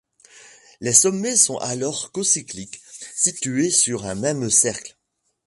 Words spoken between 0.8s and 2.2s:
sommets sont alors